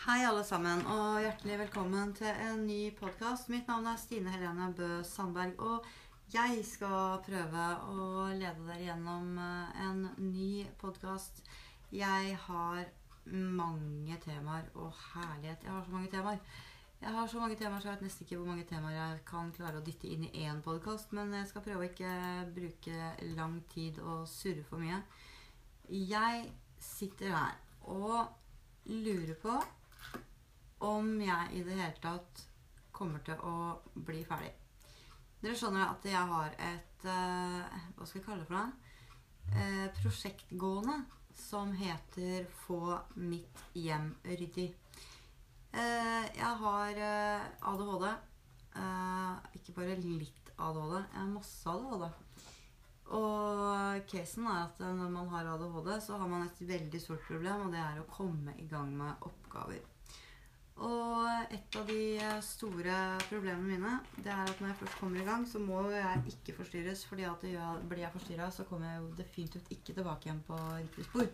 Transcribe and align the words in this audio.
Hei, 0.00 0.22
alle 0.24 0.40
sammen, 0.48 0.80
og 0.88 1.18
hjertelig 1.20 1.58
velkommen 1.60 2.14
til 2.16 2.30
en 2.40 2.62
ny 2.64 2.86
podkast. 2.96 3.50
Mitt 3.52 3.66
navn 3.68 3.84
er 3.84 3.98
Stine 4.00 4.30
Helene 4.32 4.70
Bø 4.72 4.86
Sandberg, 5.04 5.58
og 5.60 5.88
jeg 6.32 6.62
skal 6.64 7.18
prøve 7.26 7.64
å 7.84 8.06
lede 8.32 8.64
dere 8.64 8.78
gjennom 8.80 9.34
eh, 9.36 9.82
en 9.84 9.98
ny 10.24 10.62
podkast. 10.80 11.42
Jeg 11.92 12.38
har 12.46 12.80
mange 13.28 14.16
temaer. 14.24 14.70
Å, 14.72 14.86
herlighet, 15.10 15.66
jeg 15.66 15.74
har 15.74 15.84
så 15.84 15.92
mange 15.92 16.08
temaer. 16.14 16.40
Jeg 17.02 17.12
har 17.18 17.28
så 17.28 17.42
mange 17.42 17.58
temaer, 17.60 17.82
så 17.84 17.90
jeg 17.90 17.98
vet 17.98 18.06
nesten 18.06 18.24
ikke 18.24 18.38
hvor 18.38 18.48
mange 18.48 18.64
temaer 18.70 18.96
jeg 18.96 19.18
kan 19.28 19.50
klare 19.58 19.82
å 19.82 19.84
dytte 19.84 20.08
inn 20.08 20.24
i 20.30 20.46
én 20.46 20.62
podkast. 20.64 21.12
Men 21.18 21.34
jeg 21.36 21.50
skal 21.50 21.66
prøve 21.66 21.84
å 21.84 21.90
ikke 21.90 22.14
bruke 22.56 23.10
lang 23.34 23.60
tid 23.74 24.00
og 24.00 24.24
surre 24.32 24.64
for 24.70 24.80
mye. 24.80 25.02
Jeg 25.92 26.48
sitter 26.88 27.36
her 27.36 27.60
og 27.84 28.32
lurer 28.88 29.36
på 29.44 29.58
om 30.80 31.12
jeg 31.20 31.52
i 31.56 31.62
det 31.66 31.76
hele 31.76 32.00
tatt 32.02 32.46
kommer 32.92 33.22
til 33.24 33.40
å 33.44 33.54
bli 33.94 34.22
ferdig. 34.28 34.52
Dere 35.40 35.56
skjønner 35.56 35.88
at 35.88 36.04
jeg 36.04 36.20
har 36.32 36.56
et 36.60 37.04
eh, 37.08 37.76
Hva 37.96 38.06
skal 38.06 38.20
jeg 38.20 38.26
kalle 38.26 38.42
det 38.42 38.48
for 38.50 38.58
noe? 38.58 38.72
Eh, 39.56 39.86
prosjekt 40.02 40.52
gående 40.52 40.98
som 41.32 41.72
heter 41.72 42.44
'Få 42.60 42.98
mitt 43.16 43.62
hjem 43.74 44.12
ryddig'. 44.24 44.74
Eh, 45.72 46.26
jeg 46.36 46.56
har 46.64 47.00
ADHD. 47.72 48.10
Ikke 49.56 49.72
bare 49.74 49.96
litt 49.96 50.52
ADHD, 50.58 50.98
jeg 50.98 51.20
har 51.20 51.32
masse 51.32 51.70
ADHD. 51.70 52.10
Og 53.10 54.04
casen 54.06 54.46
er 54.46 54.68
at 54.68 54.78
når 54.78 55.08
man 55.10 55.28
har 55.32 55.48
ADHD, 55.54 56.00
så 56.00 56.18
har 56.18 56.28
man 56.28 56.42
et 56.46 56.60
veldig 56.68 57.00
stort 57.00 57.24
problem, 57.26 57.66
og 57.66 57.72
det 57.72 57.80
er 57.80 57.98
å 57.98 58.10
komme 58.12 58.54
i 58.58 58.68
gang 58.68 58.92
med 58.96 59.24
oppgaver. 59.26 59.80
Og 60.80 61.52
et 61.52 61.76
av 61.76 61.88
de 61.90 62.02
store 62.44 62.96
problemene 63.28 63.68
mine 63.68 63.92
det 64.24 64.32
er 64.32 64.48
at 64.48 64.60
når 64.62 64.70
jeg 64.70 64.78
først 64.80 65.00
kommer 65.00 65.20
i 65.20 65.26
gang, 65.26 65.44
så 65.48 65.60
må 65.60 65.82
jeg 65.92 66.32
ikke 66.32 66.56
forstyrres. 66.56 67.04
fordi 67.04 67.26
at 67.28 67.44
blir 67.88 68.04
jeg 68.04 68.12
forstyrra, 68.12 68.50
så 68.50 68.64
kommer 68.64 68.88
jeg 68.88 69.02
jo 69.02 69.14
definitivt 69.18 69.70
ikke 69.70 69.94
tilbake 69.94 70.28
igjen 70.28 70.42
på 70.46 70.56
riktig 70.56 71.04
spor. 71.04 71.28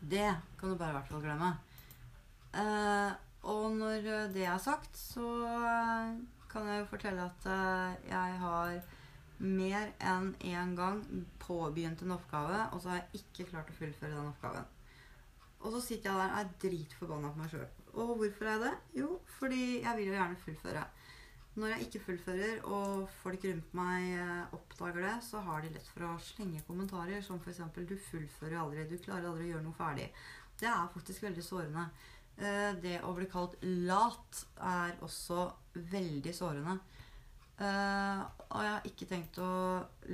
Det 0.00 0.30
kan 0.58 0.70
du 0.70 0.76
bare 0.76 0.90
i 0.90 0.98
hvert 0.98 1.08
fall 1.12 1.22
glemme. 1.22 1.50
Eh, 2.54 3.12
og 3.42 3.76
når 3.76 4.32
det 4.34 4.46
er 4.46 4.58
sagt, 4.58 4.96
så 4.96 5.28
kan 6.50 6.66
jeg 6.66 6.80
jo 6.80 6.90
fortelle 6.90 7.28
at 7.30 7.46
eh, 7.46 8.08
jeg 8.10 8.40
har 8.42 8.80
mer 9.40 9.92
enn 10.04 10.34
én 10.44 10.74
gang 10.76 11.00
påbegynt 11.40 12.02
en 12.02 12.16
oppgave, 12.16 12.66
og 12.72 12.82
så 12.82 12.90
har 12.90 13.00
jeg 13.00 13.22
ikke 13.22 13.52
klart 13.52 13.70
å 13.70 13.76
fullføre 13.78 14.16
den 14.16 14.32
oppgaven. 14.32 14.66
Og 15.60 15.72
så 15.74 15.80
sitter 15.84 16.10
jeg 16.10 16.18
der 16.18 16.34
og 16.34 16.40
er 16.40 16.52
dritforbanna 16.64 17.30
på 17.32 17.42
meg 17.42 17.54
sjøl. 17.54 17.68
Og 17.94 18.16
hvorfor 18.20 18.46
er 18.46 18.56
jeg 18.56 18.62
det? 18.66 18.74
Jo, 19.00 19.20
fordi 19.38 19.62
jeg 19.82 19.96
vil 19.96 20.10
jo 20.10 20.16
gjerne 20.16 20.42
fullføre. 20.44 20.84
Når 21.60 21.72
jeg 21.72 21.86
ikke 21.86 22.04
fullfører, 22.04 22.60
og 22.62 23.08
folk 23.22 23.44
rundt 23.44 23.74
meg 23.74 24.12
eh, 24.14 24.54
oppdager 24.54 25.02
det, 25.02 25.16
så 25.26 25.42
har 25.42 25.64
de 25.64 25.72
lett 25.74 25.88
for 25.90 26.06
å 26.06 26.12
slenge 26.22 26.62
kommentarer 26.68 27.24
som 27.26 27.40
f.eks.: 27.42 27.58
'Du 27.74 27.96
fullfører 28.10 28.60
aldri. 28.60 28.86
Du 28.86 28.96
klarer 29.02 29.26
aldri 29.32 29.48
å 29.48 29.52
gjøre 29.54 29.66
noe 29.66 29.78
ferdig.' 29.78 30.12
Det 30.60 30.68
er 30.68 30.92
faktisk 30.94 31.22
veldig 31.26 31.42
sårende. 31.42 31.88
Eh, 32.38 32.72
det 32.80 33.00
å 33.02 33.12
bli 33.16 33.26
kalt 33.26 33.58
lat 33.62 34.44
er 34.56 34.94
også 35.02 35.50
veldig 35.74 36.34
sårende. 36.34 36.78
Uh, 37.60 38.24
og 38.48 38.62
jeg 38.64 38.72
har 38.72 38.86
ikke 38.88 39.06
tenkt 39.10 39.38
å 39.44 39.50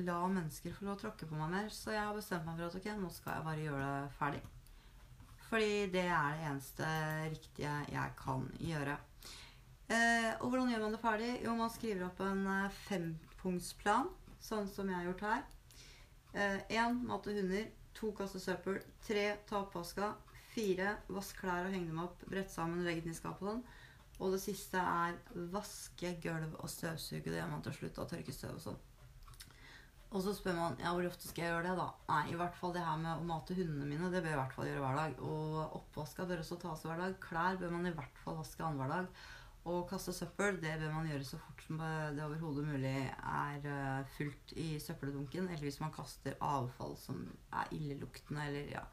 la 0.02 0.16
mennesker 0.26 0.72
få 0.74 0.88
lov 0.88 0.96
å 0.96 1.02
tråkke 1.04 1.28
på 1.30 1.36
meg 1.38 1.52
mer, 1.52 1.68
så 1.70 1.92
jeg 1.94 2.02
har 2.02 2.16
bestemt 2.16 2.42
meg 2.42 2.58
for 2.58 2.66
at 2.66 2.78
ok, 2.80 2.88
nå 2.98 3.10
skal 3.14 3.36
jeg 3.36 3.46
bare 3.46 3.66
gjøre 3.68 3.84
det 3.86 4.14
ferdig. 4.18 4.40
Fordi 5.46 5.86
det 5.94 6.04
er 6.10 6.36
det 6.36 6.46
eneste 6.50 6.90
riktige 7.30 7.74
jeg 7.92 8.14
kan 8.18 8.46
gjøre. 8.58 8.96
Eh, 9.86 10.32
og 10.40 10.48
hvordan 10.50 10.72
gjør 10.72 10.82
man 10.82 10.96
det 10.96 11.02
ferdig? 11.02 11.32
Jo, 11.44 11.54
man 11.54 11.70
skriver 11.70 12.08
opp 12.08 12.22
en 12.26 12.42
uh, 12.50 12.78
fempunktsplan, 12.88 14.10
sånn 14.42 14.66
som 14.72 14.90
jeg 14.90 14.98
har 14.98 15.10
gjort 15.12 15.26
her. 15.28 15.44
Én 16.36 16.98
mate 17.08 17.32
hunder. 17.32 17.68
To 17.96 18.10
kaste 18.12 18.40
søppel. 18.42 18.80
Tre 19.06 19.28
ta 19.48 19.62
oppvaska. 19.62 20.10
Fire 20.52 20.96
vask 21.08 21.38
klær 21.40 21.68
og 21.68 21.72
henge 21.72 21.88
dem 21.88 22.02
opp. 22.02 22.24
Brett 22.28 22.52
sammen 22.52 22.82
og 22.82 22.88
legge 22.88 23.06
den 23.06 23.14
i 23.14 23.16
skapet. 23.16 23.62
Og 24.16 24.32
det 24.32 24.40
siste 24.42 24.80
er 24.80 25.16
vaske 25.52 26.14
gulv 26.24 26.58
og 26.60 26.68
støvsuge. 26.72 27.30
Det 27.30 27.38
gjør 27.38 27.50
man 27.54 27.64
til 27.64 27.78
slutt. 27.78 28.02
Og 28.02 28.10
tørke 28.12 28.34
støv 28.36 28.58
og 28.58 28.62
sånn. 28.66 28.78
Og 30.16 30.22
så 30.24 30.32
spør 30.32 30.54
man 30.56 30.78
ja, 30.80 30.94
hvor 30.96 31.04
ofte 31.04 31.28
skal 31.28 31.44
jeg 31.44 31.52
gjøre 31.52 31.64
det. 31.68 31.74
da? 31.76 31.86
Nei, 32.08 32.22
i 32.32 32.36
hvert 32.40 32.54
fall 32.56 32.72
det 32.72 32.84
her 32.86 33.00
med 33.00 33.12
å 33.12 33.24
mate 33.28 33.56
hundene 33.58 33.88
mine, 33.90 34.08
det 34.12 34.22
bør 34.24 34.32
jeg 34.32 34.38
i 34.38 34.40
hvert 34.40 34.54
fall 34.56 34.68
gjøre 34.70 34.84
hver 34.84 35.00
dag. 35.02 35.18
Og 35.28 35.74
oppvaska 35.80 36.24
bør 36.30 36.40
også 36.40 36.60
tas 36.62 36.84
hver 36.86 37.02
dag. 37.02 37.18
Klær 37.20 37.58
bør 37.60 37.74
man 37.74 37.90
i 37.90 37.92
hvert 37.98 38.22
fall 38.22 38.38
vaske 38.38 38.64
annenhver 38.64 38.94
dag. 38.94 39.26
Og 39.66 39.82
kaste 39.90 40.14
søppel 40.14 40.60
det 40.62 40.76
bør 40.78 40.94
man 40.94 41.10
gjøre 41.10 41.26
så 41.26 41.40
fort 41.42 41.62
som 41.66 41.80
det 41.82 42.22
overhodet 42.22 42.64
mulig 42.68 42.94
er 43.10 43.64
eh, 43.66 44.10
fullt 44.16 44.56
i 44.62 44.68
søppeldunken. 44.80 45.50
Eller 45.50 45.66
hvis 45.66 45.80
man 45.82 45.92
kaster 45.94 46.38
avfall 46.40 46.96
som 47.02 47.24
er 47.50 47.76
illeluktende 47.76 48.46
eller 48.46 48.72
ja, 48.78 48.84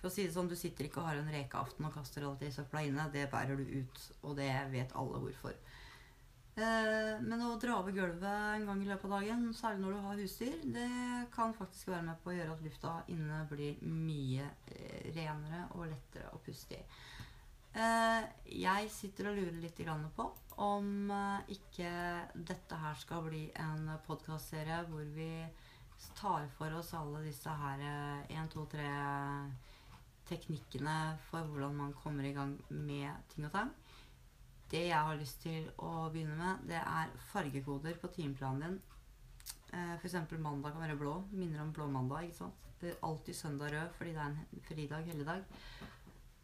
for 0.00 0.08
å 0.08 0.14
si 0.14 0.24
det 0.24 0.32
sånn, 0.32 0.48
Du 0.48 0.56
sitter 0.56 0.86
ikke 0.86 1.02
og 1.02 1.10
har 1.10 1.20
en 1.20 1.34
rekeaften 1.34 1.84
og 1.84 1.92
kaster 1.98 2.24
alt 2.24 2.46
i 2.46 2.54
søpla 2.54 2.86
inne. 2.86 3.10
Det 3.12 3.26
bærer 3.32 3.58
du 3.58 3.66
ut, 3.82 4.06
og 4.22 4.38
det 4.38 4.52
vet 4.72 4.96
alle 4.96 5.20
hvorfor. 5.26 5.58
Eh, 6.60 6.99
men 7.22 7.42
å 7.44 7.54
dra 7.60 7.78
over 7.80 7.94
gulvet 7.94 8.26
en 8.56 8.66
gang 8.68 8.82
i 8.82 8.88
løpet 8.88 9.06
av 9.08 9.14
dagen, 9.18 9.46
særlig 9.56 9.82
når 9.82 9.94
du 9.94 10.00
har 10.06 10.20
husdyr, 10.24 10.58
det 10.74 10.90
kan 11.34 11.54
faktisk 11.56 11.92
være 11.92 12.06
med 12.08 12.20
på 12.22 12.32
å 12.32 12.36
gjøre 12.36 12.56
at 12.56 12.66
lufta 12.66 12.92
inne 13.12 13.40
blir 13.50 13.80
mye 13.86 14.50
eh, 14.72 15.08
renere 15.14 15.64
og 15.76 15.88
lettere 15.90 16.32
å 16.34 16.42
puste 16.44 16.78
i. 16.78 16.82
Eh, 17.70 18.28
jeg 18.64 18.90
sitter 18.90 19.30
og 19.30 19.38
lurer 19.38 19.60
litt 19.62 19.82
på 20.16 20.28
om 20.60 21.12
ikke 21.48 21.90
dette 22.34 22.78
her 22.82 22.96
skal 23.00 23.22
bli 23.28 23.44
en 23.62 23.86
podkastserie 24.06 24.82
hvor 24.90 25.06
vi 25.14 25.30
tar 26.18 26.48
for 26.56 26.74
oss 26.76 26.92
alle 26.98 27.22
disse 27.24 27.52
her 27.62 27.84
1, 28.28 28.50
2, 28.52 28.66
3 28.74 28.88
teknikkene 30.30 30.96
for 31.28 31.46
hvordan 31.48 31.76
man 31.76 31.96
kommer 32.02 32.26
i 32.26 32.34
gang 32.36 32.54
med 32.68 33.10
ting 33.32 33.46
og 33.48 33.54
tang. 33.54 33.72
Det 34.70 34.84
jeg 34.86 35.06
har 35.08 35.18
lyst 35.18 35.40
til 35.42 35.66
å 35.82 36.08
begynne 36.12 36.36
med, 36.38 36.64
det 36.70 36.78
er 36.78 37.14
fargekoder 37.32 37.96
på 38.00 38.10
timeplanen 38.14 38.62
din. 38.66 38.80
Eh, 39.74 39.94
F.eks. 39.96 40.16
mandag 40.38 40.74
kan 40.74 40.84
være 40.84 40.98
blå. 40.98 41.16
Minner 41.32 41.64
om 41.64 41.72
blå 41.74 41.88
mandag. 41.90 42.28
ikke 42.28 42.44
sant? 42.44 42.68
Det 42.80 42.92
er 42.92 43.02
alltid 43.04 43.36
søndag 43.36 43.74
rød 43.74 43.96
fordi 43.98 44.12
det 44.16 44.22
er 44.22 44.30
en 44.30 44.62
fridag, 44.68 45.08
helligdag. 45.10 45.42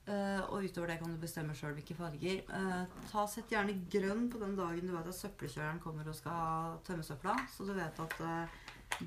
Uh, 0.07 0.39
og 0.55 0.63
utover 0.63 0.93
det 0.93 1.01
kan 1.01 1.11
du 1.11 1.19
bestemme 1.19 1.55
sjøl 1.57 1.73
hvilke 1.75 1.97
farger. 1.99 2.45
Uh, 2.47 2.85
ta 3.11 3.25
Sett 3.27 3.51
gjerne 3.51 3.75
grønn 3.91 4.29
på 4.31 4.39
den 4.39 4.53
dagen 4.55 4.87
du 4.87 4.93
vet 4.95 5.09
at 5.11 5.17
søppelkjøreren 5.19 5.81
kommer 5.83 6.07
og 6.07 6.15
skal 6.15 6.77
tømme 6.87 7.03
søpla. 7.03 7.35
Så 7.51 7.67
du 7.67 7.73
vet 7.75 7.99
at 8.05 8.15
uh, 8.23 8.61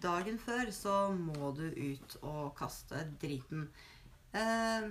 dagen 0.04 0.42
før 0.42 0.74
så 0.76 0.98
må 1.16 1.54
du 1.56 1.70
ut 1.70 2.18
og 2.20 2.52
kaste 2.58 3.06
driten. 3.22 3.70
Eh, 4.34 4.90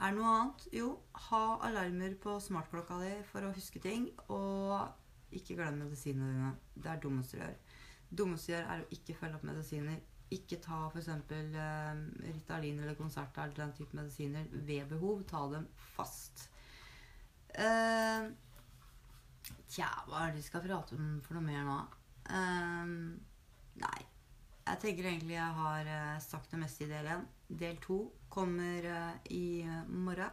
er 0.00 0.14
det 0.14 0.16
noe 0.16 0.32
annet? 0.32 0.62
Jo, 0.72 0.94
ha 1.28 1.42
alarmer 1.66 2.14
på 2.22 2.38
smartklokka 2.40 2.98
di 3.02 3.12
for 3.28 3.44
å 3.44 3.52
huske 3.52 3.82
ting. 3.84 4.08
Og 4.32 5.36
ikke 5.36 5.58
glem 5.58 5.82
medisinene 5.84 6.30
dine. 6.32 6.52
Det 6.74 6.90
er 6.92 7.02
dummeste 7.02 7.36
du 7.36 7.42
gjør. 7.42 7.58
Dummeste 8.20 8.50
du 8.50 8.54
gjør, 8.54 8.70
er 8.72 8.84
å 8.84 8.94
ikke 8.96 9.16
følge 9.18 9.38
opp 9.38 9.46
medisiner. 9.46 9.98
Ikke 10.34 10.60
ta 10.62 10.84
f.eks. 10.88 11.10
Eh, 11.10 12.04
Ritalin 12.30 12.80
eller 12.80 12.98
konsert 12.98 13.38
eller 13.38 13.56
den 13.58 13.74
type 13.76 13.98
medisiner 13.98 14.46
ved 14.52 14.88
behov. 14.90 15.24
Ta 15.28 15.44
dem 15.52 15.66
fast. 15.94 16.46
Eh, 17.50 18.30
tja, 19.68 19.90
hva 20.06 20.24
er 20.24 20.32
det 20.32 20.40
vi 20.40 20.46
skal 20.46 20.64
prate 20.64 20.96
om 20.96 21.18
for 21.26 21.36
noe 21.36 21.44
mer 21.44 21.66
nå? 21.66 21.80
Eh, 22.30 22.94
nei. 23.84 24.00
Jeg 24.70 24.82
tenker 24.84 25.10
egentlig 25.10 25.34
jeg 25.34 25.58
har 25.60 25.88
eh, 25.90 26.16
sagt 26.22 26.52
det 26.54 26.62
meste 26.62 26.86
i 26.86 26.90
del 26.90 27.10
én. 27.18 27.28
Del 27.50 27.78
to 27.82 28.04
kommer 28.30 28.84
eh, 28.86 29.32
i 29.34 29.46
morgen. 29.88 30.30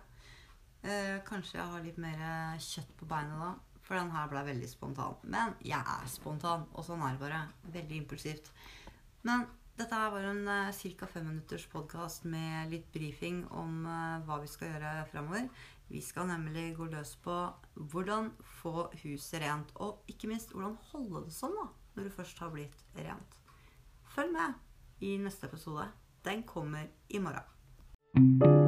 Eh, 0.82 1.18
kanskje 1.26 1.58
jeg 1.58 1.72
har 1.72 1.86
litt 1.86 1.98
mer 2.02 2.20
kjøtt 2.62 2.92
på 3.00 3.08
beina 3.10 3.40
da. 3.42 3.54
For 3.88 3.98
den 3.98 4.12
her 4.14 4.28
ble 4.30 4.44
veldig 4.50 4.68
spontan. 4.70 5.16
Men 5.24 5.56
jeg 5.66 5.80
er 5.80 6.12
spontan, 6.12 6.68
og 6.74 6.86
sånn 6.86 7.02
er 7.02 7.16
det 7.16 7.24
bare. 7.24 7.42
Veldig 7.74 8.02
impulsivt. 8.04 8.52
Men 9.26 9.48
dette 9.80 9.96
her 9.96 10.12
var 10.12 10.28
en 10.28 10.44
ca. 10.74 11.08
fem 11.08 11.26
minutters 11.26 11.66
podkast 11.72 12.26
med 12.26 12.74
litt 12.74 12.92
brifing 12.92 13.46
om 13.56 13.86
hva 14.28 14.40
vi 14.42 14.50
skal 14.52 14.74
gjøre 14.74 15.08
framover. 15.12 15.48
Vi 15.88 16.02
skal 16.04 16.28
nemlig 16.28 16.74
gå 16.76 16.90
løs 16.92 17.14
på 17.24 17.36
hvordan 17.74 18.34
få 18.60 18.90
huset 19.04 19.40
rent. 19.44 19.72
Og 19.80 20.04
ikke 20.12 20.28
minst 20.28 20.52
hvordan 20.52 20.76
holde 20.92 21.24
det 21.28 21.36
sånn 21.36 21.56
da, 21.56 21.70
når 21.96 22.10
du 22.10 22.16
først 22.18 22.44
har 22.44 22.52
blitt 22.52 22.84
rent. 23.00 23.40
Følg 24.12 24.36
med 24.36 25.08
i 25.08 25.16
neste 25.22 25.48
episode. 25.48 25.88
Den 26.26 26.44
kommer 26.44 26.88
i 27.08 27.20
morgen. 27.20 28.67